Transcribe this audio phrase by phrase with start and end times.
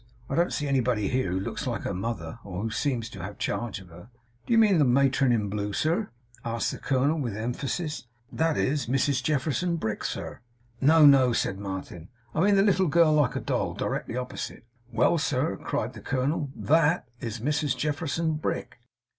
[0.31, 3.37] I don't see anybody here, who looks like her mother, or who seems to have
[3.37, 4.09] charge of her.'
[4.47, 6.09] 'Do you mean the matron in blue, sir?'
[6.43, 8.07] asked the colonel, with emphasis.
[8.31, 10.39] 'That is Mrs Jefferson Brick, sir.'
[10.79, 15.19] 'No, no,' said Martin, 'I mean the little girl, like a doll; directly opposite.' 'Well,
[15.19, 16.49] sir!' cried the colonel.
[16.55, 18.79] 'THAT is Mrs Jefferson Brick.